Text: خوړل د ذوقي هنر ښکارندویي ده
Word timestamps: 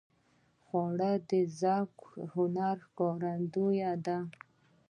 خوړل 0.65 1.15
د 1.29 1.31
ذوقي 1.59 2.21
هنر 2.33 2.75
ښکارندویي 2.85 3.93
ده 4.05 4.17